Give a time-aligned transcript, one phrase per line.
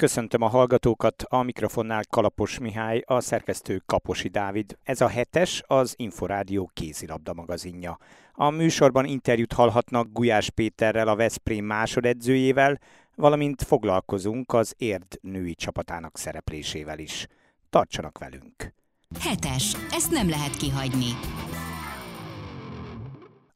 [0.00, 4.78] Köszöntöm a hallgatókat, a mikrofonnál Kalapos Mihály, a szerkesztő Kaposi Dávid.
[4.82, 7.98] Ez a hetes, az Inforádió kézilabda magazinja.
[8.32, 12.78] A műsorban interjút hallhatnak Gulyás Péterrel, a Veszprém másodedzőjével,
[13.14, 17.26] valamint foglalkozunk az érd női csapatának szereplésével is.
[17.70, 18.74] Tartsanak velünk!
[19.20, 21.10] Hetes, ezt nem lehet kihagyni.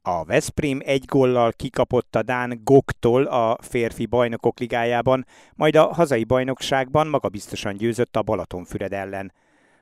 [0.07, 5.25] A Veszprém egy gollal kikapott a Dán Goktól a férfi bajnokok ligájában,
[5.55, 9.33] majd a hazai bajnokságban magabiztosan győzött a Balatonfüred ellen.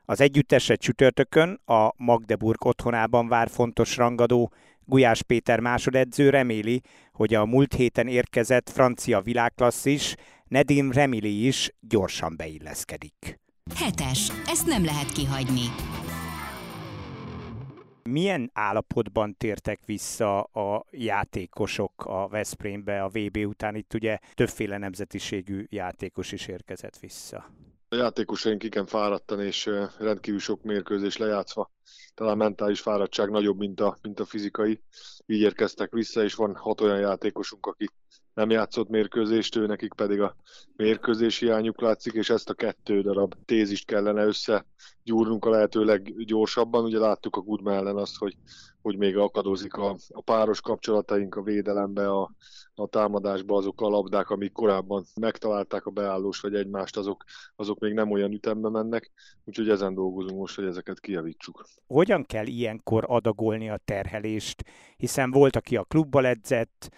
[0.06, 4.52] Az együttesre csütörtökön a Magdeburg otthonában vár fontos rangadó.
[4.86, 6.82] Gulyás Péter másodedző reméli,
[7.12, 10.16] hogy a múlt héten érkezett francia világklasszis
[10.48, 13.40] Nedim Remili is gyorsan beilleszkedik.
[13.76, 15.70] Hetes, ezt nem lehet kihagyni
[18.04, 23.76] milyen állapotban tértek vissza a játékosok a Veszprémbe a VB után?
[23.76, 27.46] Itt ugye többféle nemzetiségű játékos is érkezett vissza.
[27.90, 31.72] A játékosaink igen fáradtan és rendkívül sok mérkőzés lejátszva.
[32.14, 34.82] Talán mentális fáradtság nagyobb, mint a, mint a fizikai.
[35.26, 37.90] Így érkeztek vissza, és van hat olyan játékosunk, aki
[38.34, 40.36] nem játszott mérkőzést, ő nekik pedig a
[40.76, 46.84] mérkőzés hiányuk látszik, és ezt a kettő darab tézist kellene összegyúrnunk a lehető leggyorsabban.
[46.84, 48.36] Ugye láttuk a Gudma ellen azt, hogy,
[48.82, 52.32] hogy még akadozik a, a páros kapcsolataink a védelembe, a,
[52.76, 57.24] a támadásba azok a labdák, amik korábban megtalálták a beállós vagy egymást, azok,
[57.56, 59.12] azok még nem olyan ütembe mennek,
[59.44, 61.66] úgyhogy ezen dolgozunk most, hogy ezeket kijavítsuk.
[61.88, 64.64] Hogyan kell ilyenkor adagolni a terhelést,
[64.98, 66.90] hiszen volt, aki a klubba edzett,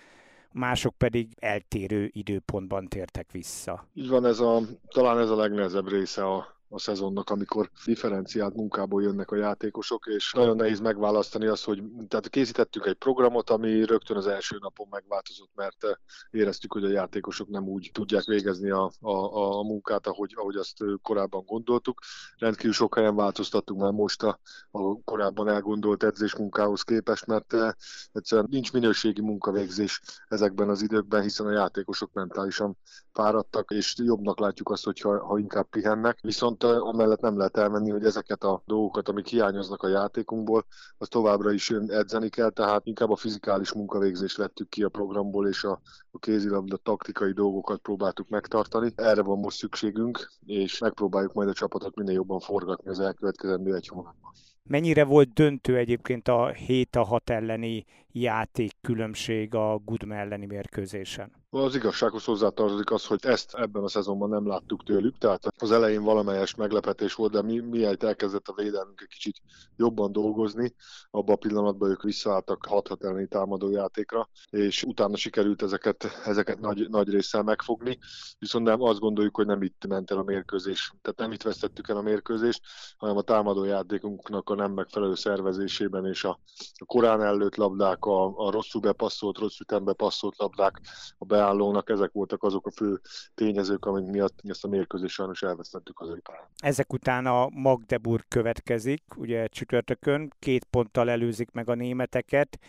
[0.56, 3.88] mások pedig eltérő időpontban tértek vissza.
[3.94, 9.02] Így van, ez a, talán ez a legnehezebb része a, a szezonnak, amikor differenciált munkából
[9.02, 14.18] jönnek a játékosok, és nagyon nehéz megválasztani azt, hogy tehát készítettük egy programot, ami rögtön
[14.18, 15.92] az első napon megváltozott, mert eh,
[16.32, 19.12] éreztük, hogy a játékosok nem úgy tudják végezni a, a,
[19.60, 22.00] a munkát, ahogy, ahogy azt eh, korábban gondoltuk.
[22.38, 24.40] Rendkívül sok helyen változtattunk már most a,
[24.72, 27.72] a korábban elgondolt edzésmunkához képest, mert eh,
[28.12, 32.78] egyszerűen nincs minőségi munkavégzés ezekben az időkben, hiszen a játékosok mentálisan
[33.14, 36.20] fáradtak, és jobbnak látjuk azt, hogyha ha inkább pihennek.
[36.22, 40.66] Viszont amellett nem lehet elmenni, hogy ezeket a dolgokat, amik hiányoznak a játékunkból,
[40.98, 45.64] az továbbra is edzeni kell, tehát inkább a fizikális munkavégzést vettük ki a programból, és
[45.64, 48.92] a, a kézilabda taktikai dolgokat próbáltuk megtartani.
[48.96, 53.88] Erre van most szükségünk, és megpróbáljuk majd a csapatot minél jobban forgatni az elkövetkezendő egy
[53.88, 54.32] hónapban.
[54.64, 61.44] Mennyire volt döntő egyébként a 7 a 6 elleni játék különbség a Gudme elleni mérkőzésen?
[61.50, 66.04] Az igazsághoz hozzátartozik az, hogy ezt ebben a szezonban nem láttuk tőlük, tehát az elején
[66.04, 69.42] valamelyes meglepetés volt, de mi, miért elkezdett a védelmünk egy kicsit
[69.76, 70.74] jobban dolgozni,
[71.12, 77.10] abban a pillanatban ők visszaálltak 6 elleni támadójátékra, és utána sikerült ezeket, ezeket nagy, nagy
[77.10, 77.98] résszel megfogni,
[78.40, 81.90] viszont nem azt gondoljuk, hogy nem itt ment el a mérkőzés, tehát nem itt vesztettük
[81.90, 82.62] el a mérkőzést,
[82.98, 86.40] hanem a támadójátékunknak a nem megfelelő szervezésében és a,
[86.74, 90.82] a korán előtt labdák, a, a rosszul bepasszolt, rossz ütembe passzolt labdák,
[91.18, 93.02] a be beállónak ezek voltak azok a fő
[93.36, 96.46] tényezők, amik miatt ezt a mérkőzést sajnos elvesztettük az ipáron.
[96.58, 102.60] Ezek után a Magdeburg következik, ugye csütörtökön, két ponttal előzik meg a németeket,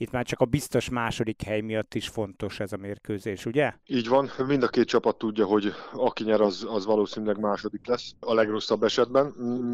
[0.00, 3.72] itt már csak a biztos második hely miatt is fontos ez a mérkőzés, ugye?
[3.86, 8.14] Így van, mind a két csapat tudja, hogy aki nyer, az, az valószínűleg második lesz
[8.20, 9.26] a legrosszabb esetben.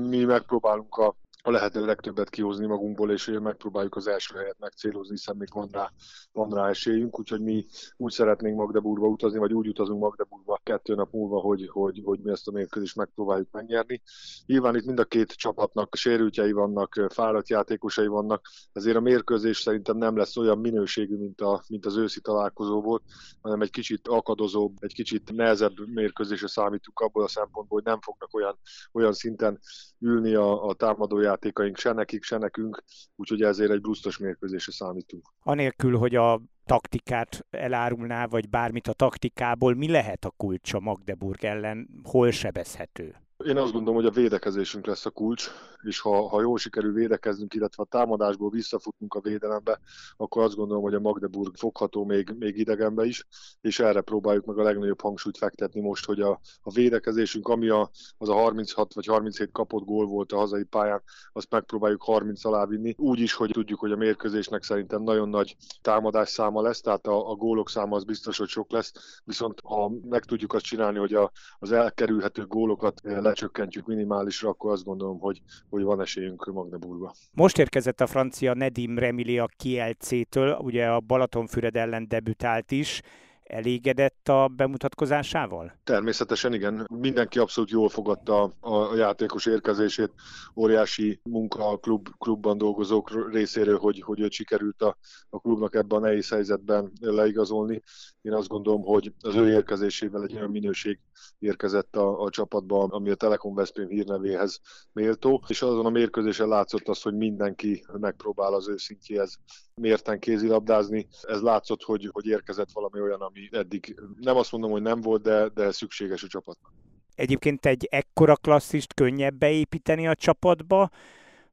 [0.09, 1.17] Mi megpróbálunk a
[1.47, 5.93] a lehető legtöbbet kihozni magunkból, és megpróbáljuk az első helyet megcélozni, hiszen még van rá,
[6.33, 7.67] van rá esélyünk, úgyhogy mi
[7.97, 12.31] úgy szeretnénk Magdeburgba utazni, vagy úgy utazunk Magdeburgba kettő nap múlva, hogy, hogy, hogy mi
[12.31, 14.03] ezt a mérkőzést megpróbáljuk megnyerni.
[14.47, 19.97] Nyilván itt mind a két csapatnak sérültjei vannak, fáradt játékosai vannak, ezért a mérkőzés szerintem
[19.97, 23.03] nem lesz olyan minőségű, mint, a, mint az őszi találkozó volt,
[23.41, 28.35] hanem egy kicsit akadozóbb, egy kicsit nehezebb mérkőzésre számítunk abból a szempontból, hogy nem fognak
[28.35, 28.59] olyan,
[28.93, 29.61] olyan szinten
[30.01, 32.83] ülni a, a támadóját játékaink se nekik, se nekünk,
[33.17, 35.25] úgyhogy ezért egy brusztos mérkőzésre számítunk.
[35.43, 41.89] Anélkül, hogy a taktikát elárulná, vagy bármit a taktikából, mi lehet a kulcsa Magdeburg ellen,
[42.03, 43.24] hol sebezhető?
[43.45, 45.51] Én azt gondolom, hogy a védekezésünk lesz a kulcs,
[45.83, 49.81] és ha, ha jól sikerül védekeznünk, illetve a támadásból visszafutunk a védelembe,
[50.17, 53.27] akkor azt gondolom, hogy a Magdeburg fogható még, még idegenbe is,
[53.61, 57.91] és erre próbáljuk meg a legnagyobb hangsúlyt fektetni most, hogy a, a védekezésünk, ami a,
[58.19, 61.03] az a 36 vagy 37 kapott gól volt a hazai pályán,
[61.33, 62.95] azt megpróbáljuk 30 alá vinni.
[62.99, 67.31] Úgy is, hogy tudjuk, hogy a mérkőzésnek szerintem nagyon nagy támadás száma lesz, tehát a,
[67.31, 71.15] a gólok száma az biztos, hogy sok lesz, viszont ha meg tudjuk azt csinálni, hogy
[71.15, 73.01] a, az elkerülhető gólokat
[73.35, 75.41] lecsökkentjük minimálisra, akkor azt gondolom, hogy,
[75.71, 77.15] hogy van esélyünk Magdeburgba.
[77.33, 83.01] Most érkezett a francia Nedim Remili a Kielcétől, ugye a Balatonfüred ellen debütált is,
[83.45, 85.79] elégedett a bemutatkozásával?
[85.85, 86.87] Természetesen igen.
[86.91, 90.13] Mindenki abszolút jól fogadta a játékos érkezését.
[90.57, 94.97] Óriási munka a klub, klubban dolgozók részéről, hogy, hogy sikerült a,
[95.31, 97.83] a klubnak ebben a nehéz helyzetben leigazolni.
[98.23, 101.01] Én azt gondolom, hogy az ő érkezésével egy olyan minőség
[101.39, 104.61] érkezett a, a csapatba, ami a Telekom Veszprém hírnevéhez
[104.93, 109.39] méltó, és azon a mérkőzésen látszott az, hogy mindenki megpróbál az ő szintjéhez
[109.75, 111.09] mérten kézilabdázni.
[111.23, 115.23] Ez látszott, hogy, hogy érkezett valami olyan, ami eddig nem azt mondom, hogy nem volt,
[115.23, 116.73] de, de szükséges a csapatnak.
[117.15, 120.91] Egyébként egy ekkora klasszist könnyebb beépíteni a csapatba,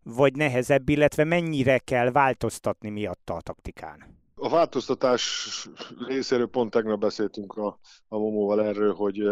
[0.04, 4.20] vagy nehezebb, illetve mennyire kell változtatni miatta a taktikán?
[4.36, 5.50] A változtatás
[6.08, 9.30] részéről pont tegnap beszéltünk a, a Momóval erről, hogy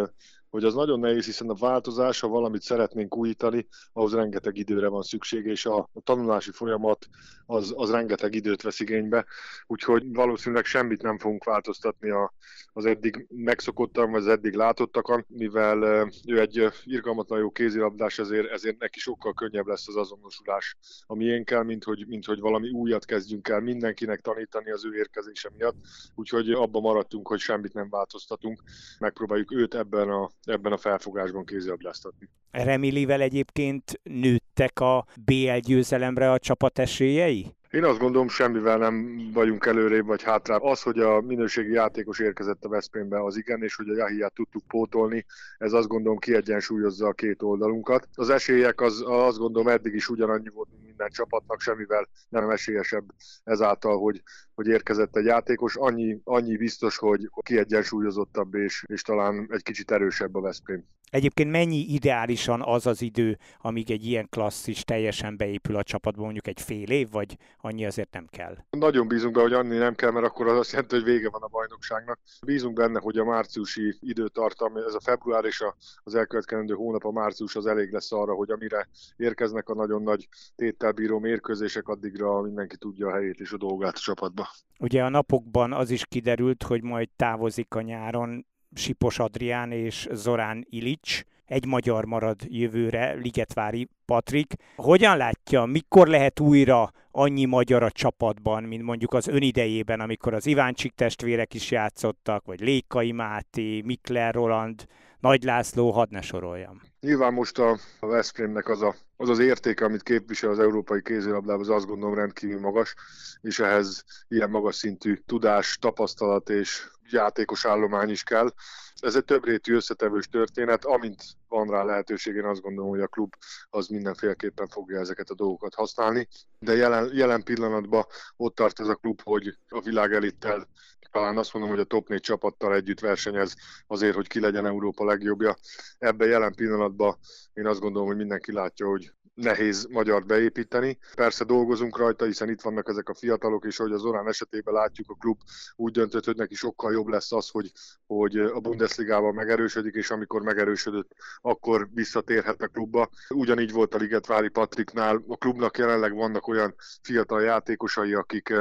[0.50, 5.01] hogy az nagyon nehéz, hiszen a változás, ha valamit szeretnénk újítani, ahhoz rengeteg időre van
[5.01, 7.07] szükség, és a, a tanulási folyamat
[7.46, 9.25] az, az rengeteg időt vesz igénybe,
[9.68, 12.34] úgyhogy valószínűleg semmit nem fogunk változtatni a,
[12.74, 18.80] az eddig megszokottan, vagy az eddig látottakon, mivel ő egy irgalmatlan jó kézilabdás, ezért, ezért
[18.80, 23.48] neki sokkal könnyebb lesz az azonosulás a miénkkel, mint hogy, mint hogy valami újat kezdjünk
[23.48, 25.75] el mindenkinek tanítani az ő érkezése miatt,
[26.16, 28.63] úgyhogy abban maradtunk, hogy semmit nem változtatunk,
[29.00, 32.30] megpróbáljuk őt ebben a ebben a felfogásban kézilabdáztatni.
[32.52, 37.58] Remilivel egyébként nőttek a BL győzelemre a csapat esélyei?
[37.72, 40.64] Én azt gondolom, semmivel nem vagyunk előrébb vagy hátrább.
[40.64, 44.64] Az, hogy a minőségi játékos érkezett a Veszprémbe, az igen, és hogy a Jahiát tudtuk
[44.68, 45.26] pótolni,
[45.58, 48.08] ez azt gondolom kiegyensúlyozza a két oldalunkat.
[48.16, 53.06] Az esélyek az, azt gondolom eddig is ugyanannyi volt, mint minden csapatnak, semmivel nem esélyesebb
[53.44, 54.22] ezáltal, hogy,
[54.60, 55.76] hogy érkezett egy játékos.
[55.76, 60.86] Annyi, annyi biztos, hogy kiegyensúlyozottabb és, és talán egy kicsit erősebb a Veszprém.
[61.10, 66.48] Egyébként mennyi ideálisan az az idő, amíg egy ilyen klasszis teljesen beépül a csapatba, mondjuk
[66.48, 68.58] egy fél év, vagy annyi azért nem kell?
[68.70, 71.42] Nagyon bízunk be, hogy annyi nem kell, mert akkor az azt jelenti, hogy vége van
[71.42, 72.20] a bajnokságnak.
[72.46, 75.64] Bízunk benne, hogy a márciusi időtartam, ez a február és
[76.04, 80.28] az elkövetkezendő hónap, a március az elég lesz arra, hogy amire érkeznek a nagyon nagy
[80.56, 84.49] téttel bíró mérkőzések, addigra mindenki tudja a helyét és a dolgát a csapatba.
[84.80, 90.66] Ugye a napokban az is kiderült, hogy majd távozik a nyáron Sipos Adrián és Zorán
[90.69, 91.22] Ilics.
[91.46, 94.54] Egy magyar marad jövőre, Ligetvári Patrik.
[94.75, 100.46] Hogyan látja, mikor lehet újra annyi magyar a csapatban, mint mondjuk az önidejében, amikor az
[100.46, 104.86] Iváncsik testvérek is játszottak, vagy Lékai Máté, Mikler Roland,
[105.19, 106.81] Nagy László, hadd ne soroljam.
[107.01, 111.69] Nyilván most a, Veszprémnek az, a, az az értéke, amit képvisel az európai kézilabdában, az
[111.69, 112.96] azt gondolom rendkívül magas,
[113.42, 118.54] és ehhez ilyen magas szintű tudás, tapasztalat és játékos állomány is kell.
[118.96, 123.34] Ez egy többrétű összetevős történet, amint van rá lehetőség, én azt gondolom, hogy a klub
[123.69, 126.28] az mindenféleképpen fogja ezeket a dolgokat használni,
[126.60, 128.06] de jelen, jelen pillanatban
[128.38, 130.68] ott tart ez a klub, hogy a világ elittel
[131.12, 133.56] talán azt mondom, hogy a top 4 csapattal együtt versenyez
[133.88, 135.56] azért, hogy ki legyen Európa legjobbja.
[135.98, 137.18] Ebben jelen pillanatban
[137.54, 140.98] én azt gondolom, hogy mindenki látja, hogy nehéz magyar beépíteni.
[141.16, 145.10] Persze dolgozunk rajta, hiszen itt vannak ezek a fiatalok, és ahogy az Orán esetében látjuk,
[145.10, 145.40] a klub
[145.76, 147.72] úgy döntött, hogy neki sokkal jobb lesz az, hogy,
[148.06, 153.10] hogy a Bundesligában megerősödik, és amikor megerősödött, akkor visszatérhet a klubba.
[153.30, 155.24] Ugyanígy volt a Ligetvári Patriknál.
[155.28, 158.54] A klubnak jelenleg vannak olyan fiatal játékosai, akik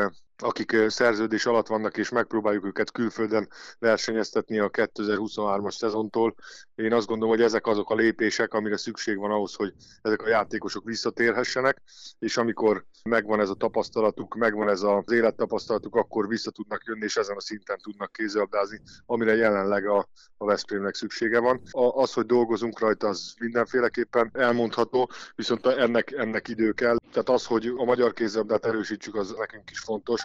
[0.42, 3.48] akik szerződés alatt vannak, és megpróbáljuk őket külföldön
[3.78, 6.34] versenyeztetni a 2023-as szezontól.
[6.74, 10.28] Én azt gondolom, hogy ezek azok a lépések, amire szükség van ahhoz, hogy ezek a
[10.28, 11.82] játékosok visszatérhessenek,
[12.18, 17.16] és amikor megvan ez a tapasztalatuk, megvan ez az élettapasztalatuk, akkor vissza tudnak jönni, és
[17.16, 21.62] ezen a szinten tudnak kézzelabdázni, amire jelenleg a, a Veszprémnek szüksége van.
[21.70, 26.96] A, az, hogy dolgozunk rajta, az mindenféleképpen elmondható, viszont ennek, ennek idő kell.
[27.12, 30.22] Tehát az, hogy a magyar kézzelabdát erősítsük, az nekünk is fontos,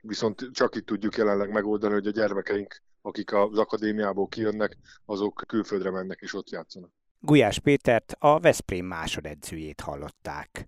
[0.00, 5.90] viszont csak itt tudjuk jelenleg megoldani, hogy a gyermekeink, akik az akadémiából kijönnek, azok külföldre
[5.90, 6.90] mennek és ott játszanak.
[7.20, 10.66] Gulyás Pétert, a Veszprém másodedzőjét hallották.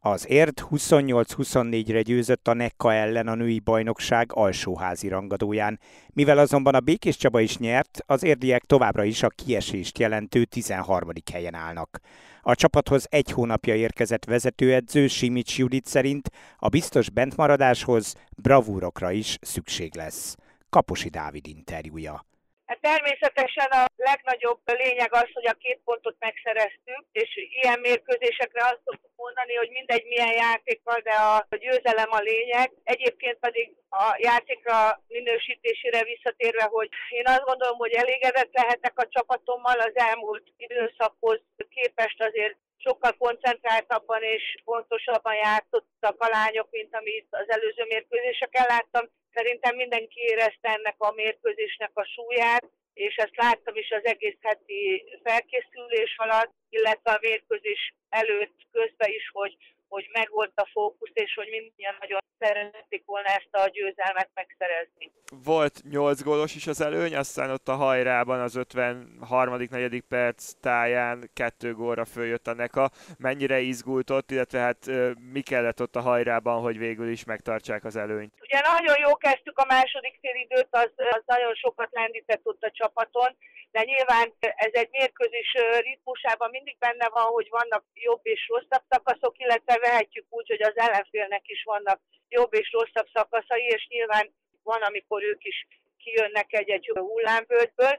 [0.00, 5.80] Az Érd 28-24-re győzött a Nekka ellen a női bajnokság alsóházi rangadóján.
[6.12, 11.10] Mivel azonban a Békés Csaba is nyert, az érdiek továbbra is a kiesést jelentő 13.
[11.32, 12.00] helyen állnak.
[12.42, 19.96] A csapathoz egy hónapja érkezett vezetőedző Simics Judit szerint a biztos bentmaradáshoz bravúrokra is szükség
[19.96, 20.36] lesz.
[20.70, 22.26] Kaposi Dávid interjúja.
[22.80, 27.30] Természetesen a legnagyobb lényeg az, hogy a két pontot megszereztük, és
[27.62, 32.72] ilyen mérkőzésekre azt szoktuk mondani, hogy mindegy milyen játékkal, de a győzelem a lényeg.
[32.84, 39.78] Egyébként pedig a játékra minősítésére visszatérve, hogy én azt gondolom, hogy elégedett lehetek a csapatommal
[39.80, 47.50] az elmúlt időszakhoz képest azért sokkal koncentráltabban és pontosabban játszottak a lányok, mint amit az
[47.50, 49.04] előző mérkőzéseken láttam.
[49.32, 55.04] Szerintem mindenki érezte ennek a mérkőzésnek a súlyát, és ezt láttam is az egész heti
[55.22, 59.56] felkészülés alatt, illetve a mérkőzés előtt közben is, hogy
[59.88, 65.12] hogy megvolt a fókusz, és hogy mindjárt nagyon szerették volna ezt a győzelmet megszerezni.
[65.36, 69.66] Volt 8 gólos is az előny, aztán ott a hajrában az 53.
[69.70, 72.90] negyedik perc táján kettő gólra följött a Neka.
[73.18, 74.86] Mennyire izgult ott, illetve hát
[75.32, 78.32] mi kellett ott a hajrában, hogy végül is megtartsák az előnyt?
[78.40, 83.36] Ugye nagyon jó kezdtük a második félidőt, az, az nagyon sokat lendített ott a csapaton,
[83.70, 89.38] de nyilván ez egy mérkőzés ritmusában mindig benne van, hogy vannak jobb és rosszabb szakaszok,
[89.38, 94.34] illetve vehetjük úgy, hogy az ellenfélnek is vannak jobb és rosszabb szakaszai, és nyilván
[94.70, 95.66] van, amikor ők is
[96.04, 97.94] kijönnek egy-egy hullámvölgyből.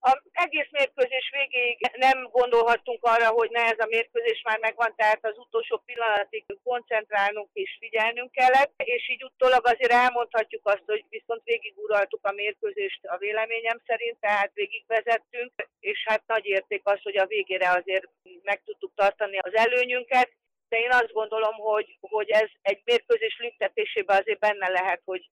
[0.00, 5.24] A egész mérkőzés végéig nem gondolhattunk arra, hogy ne ez a mérkőzés már megvan, tehát
[5.24, 11.42] az utolsó pillanatig koncentrálnunk és figyelnünk kellett, és így utólag azért elmondhatjuk azt, hogy viszont
[11.44, 17.26] végiguraltuk a mérkőzést a véleményem szerint, tehát végigvezettünk, és hát nagy érték az, hogy a
[17.26, 18.08] végére azért
[18.42, 20.30] meg tudtuk tartani az előnyünket,
[20.68, 25.30] de én azt gondolom, hogy, hogy ez egy mérkőzés lüktetésében azért benne lehet, hogy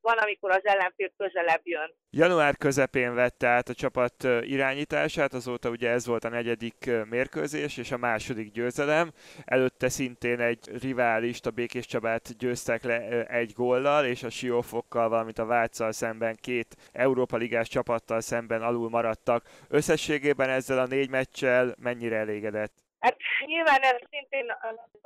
[0.00, 1.94] van, amikor az ellenfél közelebb jön.
[2.10, 7.90] Január közepén vette át a csapat irányítását, azóta ugye ez volt a negyedik mérkőzés és
[7.90, 9.12] a második győzelem.
[9.44, 15.38] Előtte szintén egy riválist, a Békés Csabát győztek le egy góllal, és a Siófokkal, valamint
[15.38, 19.44] a Váccal szemben két Európa Ligás csapattal szemben alul maradtak.
[19.68, 22.87] Összességében ezzel a négy meccsel mennyire elégedett?
[23.00, 24.50] Hát nyilván ez szintén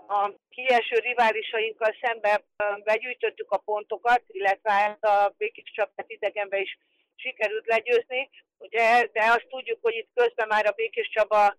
[0.08, 2.44] a kieső riválisainkkal szemben
[2.84, 6.78] begyűjtöttük a pontokat, illetve hát a Békés csapát idegenbe is
[7.16, 11.56] sikerült legyőzni, ugye, de azt tudjuk, hogy itt közben már a Békés Csaba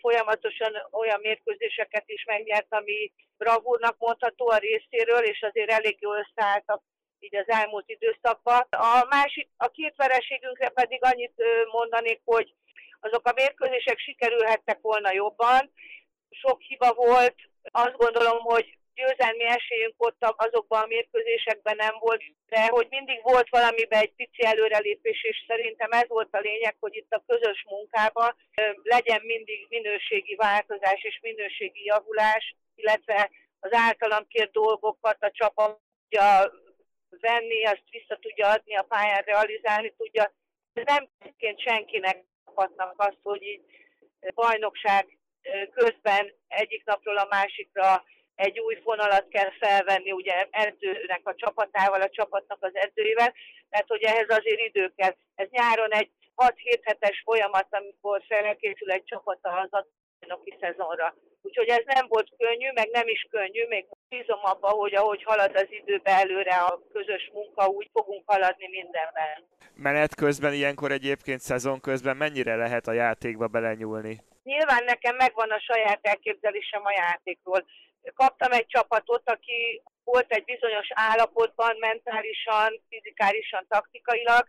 [0.00, 6.82] folyamatosan olyan mérkőzéseket is megnyert, ami bravúrnak mondható a részéről, és azért elég jól összeálltak
[7.18, 8.66] így az elmúlt időszakban.
[8.70, 11.34] A másik, a két vereségünkre pedig annyit
[11.72, 12.54] mondanék, hogy
[13.04, 15.72] azok a mérkőzések sikerülhettek volna jobban.
[16.30, 22.66] Sok hiba volt, azt gondolom, hogy győzelmi esélyünk ott azokban a mérkőzésekben nem volt, de
[22.66, 27.12] hogy mindig volt valamiben egy pici előrelépés, és szerintem ez volt a lényeg, hogy itt
[27.12, 28.36] a közös munkában
[28.82, 33.30] legyen mindig minőségi változás és minőségi javulás, illetve
[33.60, 36.52] az általam kért dolgokat a csapat tudja
[37.20, 40.32] venni, azt vissza tudja adni a pályán, realizálni tudja.
[40.72, 43.60] Ez nem egyébként senkinek csapatnak azt, hogy így
[44.34, 45.18] bajnokság
[45.74, 52.10] közben egyik napról a másikra egy új fonalat kell felvenni, ugye edzőnek a csapatával, a
[52.10, 53.34] csapatnak az edzőivel,
[53.70, 55.14] tehát hogy ehhez azért idő kell.
[55.34, 59.86] Ez nyáron egy 6-7 hetes folyamat, amikor felkészül egy csapata az
[60.24, 61.14] bajnoki szezonra.
[61.42, 65.56] Úgyhogy ez nem volt könnyű, meg nem is könnyű, még bízom abba, hogy ahogy halad
[65.56, 69.48] az időbe előre a közös munka, úgy fogunk haladni mindenben.
[69.74, 74.16] Menet közben, ilyenkor egyébként szezon közben mennyire lehet a játékba belenyúlni?
[74.42, 77.64] Nyilván nekem megvan a saját elképzelésem a játékról.
[78.14, 84.48] Kaptam egy csapatot, aki volt egy bizonyos állapotban, mentálisan, fizikálisan, taktikailag,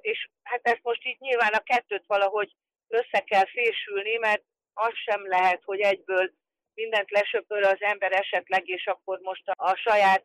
[0.00, 2.52] és hát ezt most így nyilván a kettőt valahogy
[2.88, 4.42] össze kell fésülni, mert
[4.76, 6.32] az sem lehet, hogy egyből
[6.74, 10.24] mindent lesöpör az ember esetleg, és akkor most a, a saját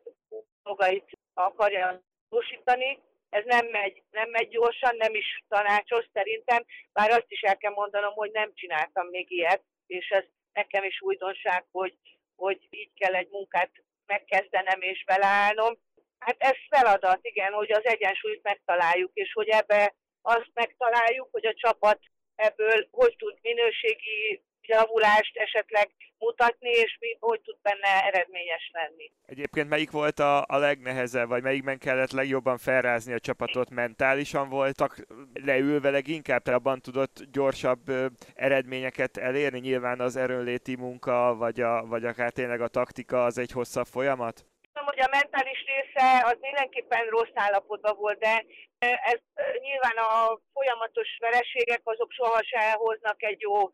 [0.62, 2.98] dolgait akarja tosítani.
[3.28, 7.72] Ez nem megy, nem megy gyorsan, nem is tanácsos szerintem, bár azt is el kell
[7.72, 11.94] mondanom, hogy nem csináltam még ilyet, és ez nekem is újdonság, hogy,
[12.36, 13.70] hogy így kell egy munkát
[14.06, 15.74] megkezdenem és beleállnom.
[16.18, 21.54] Hát ez feladat, igen, hogy az egyensúlyt megtaláljuk, és hogy ebbe azt megtaláljuk, hogy a
[21.54, 22.00] csapat
[22.48, 29.10] ebből hogy tud minőségi javulást esetleg mutatni, és mi, hogy tud benne eredményes lenni.
[29.26, 33.70] Egyébként melyik volt a, a legnehezebb, vagy melyikben kellett legjobban felrázni a csapatot?
[33.70, 39.58] Mentálisan voltak leülve leginkább, te abban tudott gyorsabb ö, eredményeket elérni?
[39.58, 44.46] Nyilván az erőnléti munka, vagy, a, vagy akár tényleg a taktika az egy hosszabb folyamat?
[44.84, 48.44] Hogy a mentális része az mindenképpen rossz állapotban volt, de
[48.78, 49.20] ez
[49.60, 53.70] nyilván a folyamatos vereségek azok sohasem hoznak egy jó,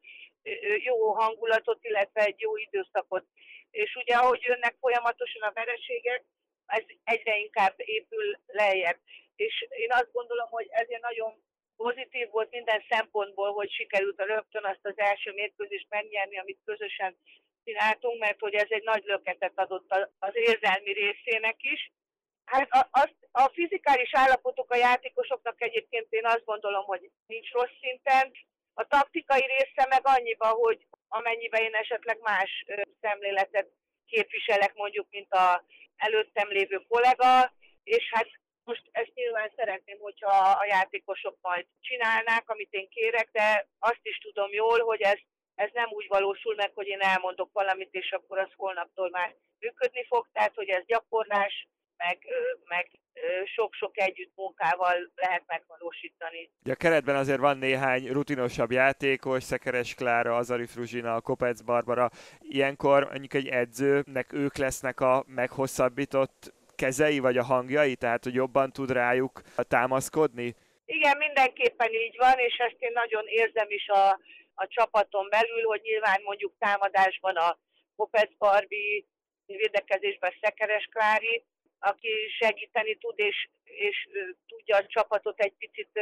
[0.85, 3.25] jó hangulatot, illetve egy jó időszakot.
[3.71, 6.25] És ugye ahogy jönnek folyamatosan a vereségek,
[6.67, 8.99] ez egyre inkább épül lejjebb.
[9.37, 11.43] És én azt gondolom, hogy ezért nagyon
[11.77, 17.17] pozitív volt minden szempontból, hogy sikerült a rögtön azt az első mérkőzést megnyerni, amit közösen
[17.69, 21.93] csináltunk, mert hogy ez egy nagy löketet adott az érzelmi részének is.
[22.45, 27.77] Hát a, az, a fizikális állapotok a játékosoknak egyébként én azt gondolom, hogy nincs rossz
[27.81, 28.33] szinten.
[28.75, 32.65] A taktikai része meg annyiba, hogy amennyiben én esetleg más
[33.01, 33.69] szemléletet
[34.07, 35.65] képviselek mondjuk, mint a
[35.97, 37.53] előttem lévő kollega,
[37.85, 38.29] és hát
[38.65, 44.19] most ezt nyilván szeretném, hogyha a játékosok majd csinálnák, amit én kérek, de azt is
[44.19, 45.19] tudom jól, hogy ez,
[45.59, 50.05] ez nem úgy valósul meg, hogy én elmondok valamit, és akkor az holnaptól már működni
[50.09, 52.19] fog, tehát hogy ez gyakorlás, meg,
[52.65, 52.91] meg
[53.55, 56.51] sok-sok együtt munkával lehet megvalósítani.
[56.63, 62.11] Ugye a keretben azért van néhány rutinosabb játékos, Szekeres Klára, Azari Fruzsina, Kopec Barbara.
[62.41, 68.73] Ilyenkor mondjuk egy edzőnek ők lesznek a meghosszabbított kezei, vagy a hangjai, tehát hogy jobban
[68.73, 70.55] tud rájuk támaszkodni?
[70.85, 74.19] Igen, mindenképpen így van, és ezt én nagyon érzem is a,
[74.63, 77.59] a csapaton belül, hogy nyilván mondjuk támadásban a
[77.97, 79.07] Kopec Barbi,
[79.47, 81.45] védekezésben Szekeres Klári,
[81.79, 84.09] aki segíteni tud, és, és
[84.47, 86.01] tudja a csapatot egy picit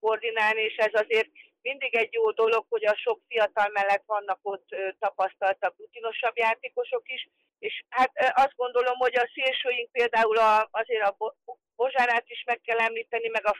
[0.00, 1.30] koordinálni, és ez azért
[1.62, 7.28] mindig egy jó dolog, hogy a sok fiatal mellett vannak ott tapasztaltabb, rutinosabb játékosok is,
[7.58, 11.34] és hát azt gondolom, hogy a szélsőink például a, azért a
[11.76, 13.56] Bozsárát is meg kell említeni, meg a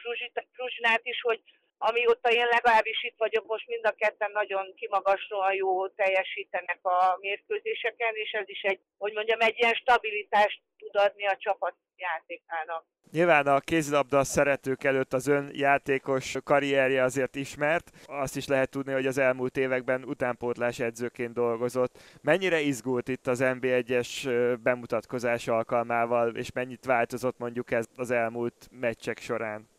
[0.51, 1.41] Fruzsinát is, hogy
[1.87, 8.13] amióta én legalábbis itt vagyok, most mind a ketten nagyon kimagaslóan jó teljesítenek a mérkőzéseken,
[8.13, 12.85] és ez is egy, hogy mondjam, egy ilyen stabilitást tud adni a csapat játékának.
[13.11, 17.91] Nyilván a kézilabda szeretők előtt az ön játékos karrierje azért ismert.
[18.05, 21.97] Azt is lehet tudni, hogy az elmúlt években utánpótlás edzőként dolgozott.
[22.21, 24.29] Mennyire izgult itt az NB1-es
[24.63, 29.69] bemutatkozás alkalmával, és mennyit változott mondjuk ez az elmúlt meccsek során?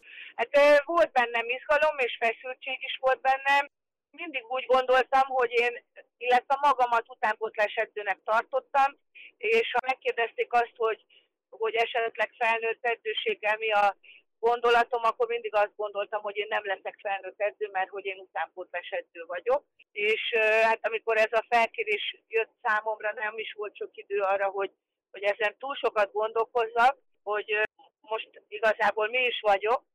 [0.40, 3.70] Hát volt bennem izgalom, és feszültség is volt bennem.
[4.10, 5.84] Mindig úgy gondoltam, hogy én,
[6.16, 8.98] illetve magamat utánpótlás edzőnek tartottam,
[9.36, 11.04] és ha megkérdezték azt, hogy,
[11.50, 13.96] hogy esetleg felnőtt edzőséggel mi a
[14.38, 18.88] gondolatom, akkor mindig azt gondoltam, hogy én nem leszek felnőtt edző, mert hogy én utánpótlás
[18.90, 19.64] edző vagyok.
[19.92, 24.70] És hát amikor ez a felkérés jött számomra, nem is volt sok idő arra, hogy,
[25.10, 27.62] hogy ezen túl sokat gondolkozzak, hogy
[28.00, 29.88] most igazából mi is vagyok,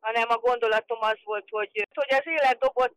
[0.00, 2.96] hanem a gondolatom az volt, hogy, hogy az élet dobott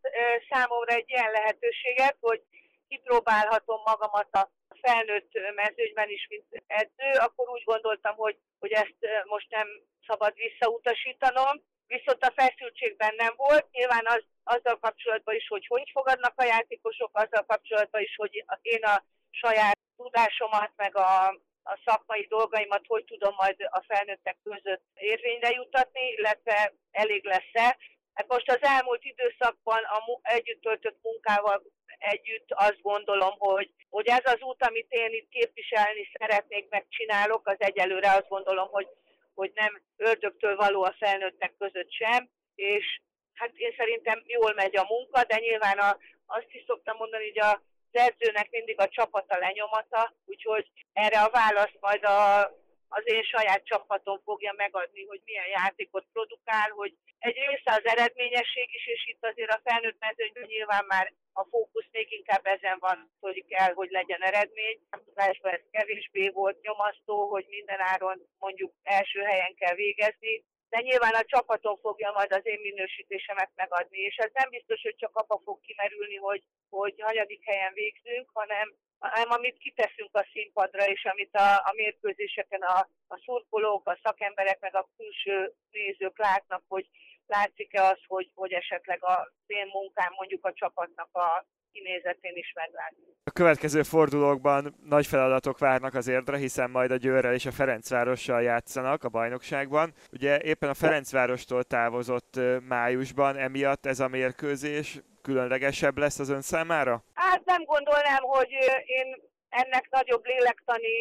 [0.50, 2.42] számomra egy ilyen lehetőséget, hogy
[2.88, 9.50] kipróbálhatom magamat a felnőtt mezőnyben is, mint edző, akkor úgy gondoltam, hogy, hogy ezt most
[9.50, 9.68] nem
[10.06, 11.62] szabad visszautasítanom.
[11.86, 17.10] Viszont a feszültségben nem volt, nyilván az, azzal kapcsolatban is, hogy hogy fogadnak a játékosok,
[17.12, 23.34] azzal kapcsolatban is, hogy én a saját tudásomat, meg a a szakmai dolgaimat hogy tudom
[23.36, 27.76] majd a felnőttek között érvényre jutatni, illetve elég lesz-e.
[28.14, 31.62] Hát most az elmúlt időszakban a együtt töltött munkával
[32.00, 37.56] együtt azt gondolom, hogy, hogy ez az út, amit én itt képviselni szeretnék, megcsinálok, az
[37.58, 38.88] egyelőre azt gondolom, hogy,
[39.34, 43.00] hogy nem ördögtől való a felnőttek között sem, és
[43.34, 47.38] hát én szerintem jól megy a munka, de nyilván a, azt is szoktam mondani, hogy
[47.38, 52.40] a szerzőnek mindig a csapata lenyomata, úgyhogy erre a választ majd a,
[52.88, 58.68] az én saját csapatom fogja megadni, hogy milyen játékot produkál, hogy egy része az eredményesség
[58.78, 63.10] is, és itt azért a felnőtt mezőnyben nyilván már a fókusz még inkább ezen van,
[63.20, 64.78] hogy kell, hogy legyen eredmény.
[65.04, 71.14] Tudásban ez kevésbé volt nyomasztó, hogy minden áron mondjuk első helyen kell végezni, de nyilván
[71.14, 75.40] a csapaton fogja majd az én minősítésemet megadni, és ez nem biztos, hogy csak apa
[75.44, 81.34] fog kimerülni, hogy, hogy hanyadik helyen végzünk, hanem, hanem amit kiteszünk a színpadra, és amit
[81.34, 86.86] a, a mérkőzéseken a, a szurkolók, a szakemberek, meg a külső nézők látnak, hogy
[87.26, 93.04] látszik-e az, hogy, hogy esetleg a én munkám mondjuk a csapatnak a kinézetén is meglátni.
[93.24, 98.42] A következő fordulókban nagy feladatok várnak az érdre, hiszen majd a Győrrel és a Ferencvárossal
[98.42, 99.92] játszanak a bajnokságban.
[100.12, 107.04] Ugye éppen a Ferencvárostól távozott májusban, emiatt ez a mérkőzés különlegesebb lesz az ön számára?
[107.14, 108.50] Hát nem gondolnám, hogy
[108.84, 110.96] én ennek nagyobb lélektani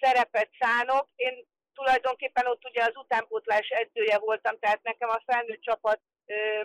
[0.00, 1.08] szerepet szánok.
[1.16, 6.00] Én tulajdonképpen ott ugye az utánpótlás edzője voltam, tehát nekem a felnőtt csapat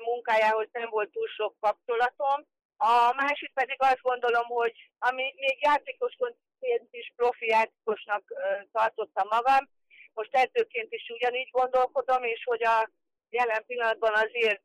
[0.04, 2.46] munkájához nem volt túl sok kapcsolatom.
[2.78, 8.24] A másik pedig azt gondolom, hogy ami még játékosként is profi játékosnak
[8.72, 9.70] tartottam magam,
[10.14, 12.90] most edzőként is ugyanígy gondolkodom, és hogy a
[13.30, 14.62] jelen pillanatban azért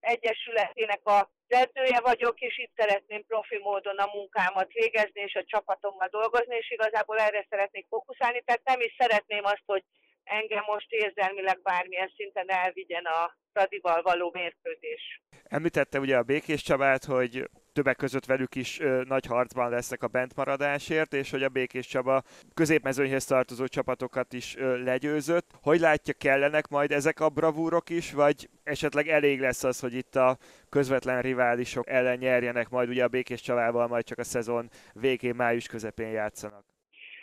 [0.00, 6.08] egyesületének a edzője vagyok, és itt szeretném profi módon a munkámat végezni, és a csapatommal
[6.08, 9.84] dolgozni, és igazából erre szeretnék fókuszálni, tehát nem is szeretném azt, hogy
[10.24, 15.22] engem most érzelmileg bármilyen szinten elvigyen a Fradival való mérkőzés.
[15.44, 20.08] Említette ugye a Békés Csabát, hogy többek között velük is ö, nagy harcban lesznek a
[20.08, 22.22] bentmaradásért, és hogy a Békés Csaba
[22.54, 25.50] középmezőnyhez tartozó csapatokat is ö, legyőzött.
[25.62, 30.16] Hogy látja, kellenek majd ezek a bravúrok is, vagy esetleg elég lesz az, hogy itt
[30.16, 30.36] a
[30.68, 35.66] közvetlen riválisok ellen nyerjenek, majd ugye a Békés Csabával majd csak a szezon végén, május
[35.66, 36.73] közepén játszanak?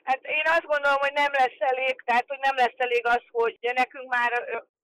[0.04, 3.58] Hát én azt gondolom, hogy nem lesz elég, tehát hogy nem lesz elég az, hogy
[3.62, 4.32] nekünk már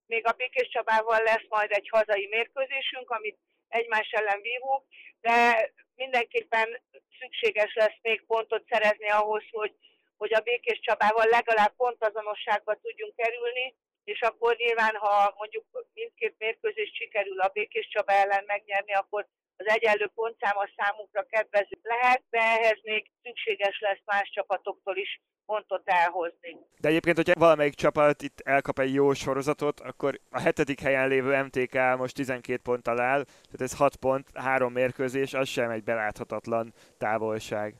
[0.06, 4.84] még a Békés Csabával lesz majd egy hazai mérkőzésünk, amit egymás ellen vívunk,
[5.21, 6.82] de mindenképpen
[7.19, 9.73] szükséges lesz még pontot szerezni ahhoz, hogy,
[10.17, 16.95] hogy a Békés Csabával legalább pontazonosságba tudjunk kerülni, és akkor nyilván, ha mondjuk mindkét mérkőzést
[16.95, 19.27] sikerül a Békés Csaba ellen megnyerni, akkor
[19.58, 25.22] az egyenlő pontszám a számunkra kedvező lehet, de ehhez még szükséges lesz más csapatoktól is
[25.46, 26.58] pontot elhozni.
[26.80, 31.41] De egyébként, hogyha valamelyik csapat itt elkap egy jó sorozatot, akkor a hetedik helyen lévő
[31.43, 36.74] MTK most 12 ponttal áll, tehát ez 6 pont, három mérkőzés, az sem egy beláthatatlan
[36.98, 37.76] távolság.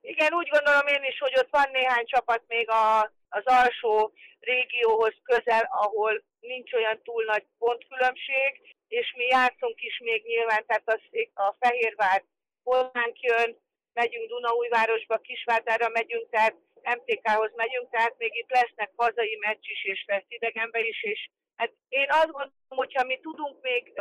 [0.00, 5.14] Igen, úgy gondolom én is, hogy ott van néhány csapat még a, az alsó régióhoz
[5.22, 11.00] közel, ahol nincs olyan túl nagy pontkülönbség, és mi játszunk is még nyilván, tehát az,
[11.34, 12.24] a Fehérvár
[12.62, 13.58] hozzánk jön,
[13.92, 20.04] megyünk Dunaújvárosba, Kisvárdára megyünk, tehát MTK-hoz megyünk, tehát még itt lesznek hazai meccs is, és
[20.06, 23.92] lesz idegenbe is, és hát én azt gondolom, hogyha mi tudunk még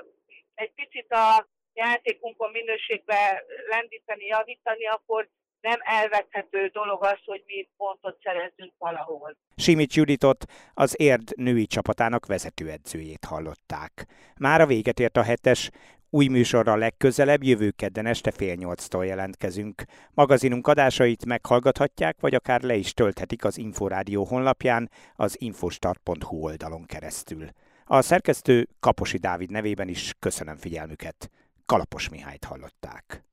[0.56, 5.30] egy picit a játékunkon minőségbe lendíteni, javítani, akkor
[5.62, 9.36] nem elvethető dolog az, hogy mi pontot szerezzünk valahol.
[9.56, 14.06] Simics Juditot, az érd női csapatának vezetőedzőjét hallották.
[14.38, 15.70] Már a véget ért a hetes,
[16.10, 19.84] új műsorra legközelebb jövő kedden este fél nyolctól jelentkezünk.
[20.14, 27.48] Magazinunk adásait meghallgathatják, vagy akár le is tölthetik az Inforádió honlapján, az infostart.hu oldalon keresztül.
[27.86, 31.30] A szerkesztő Kaposi Dávid nevében is köszönöm figyelmüket.
[31.66, 33.24] Kalapos Mihályt hallották.